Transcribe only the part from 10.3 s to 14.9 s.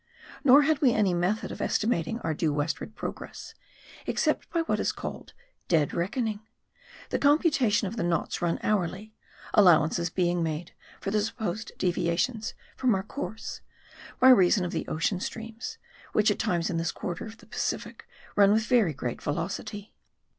made for the supposed deviations from our course, by reason of the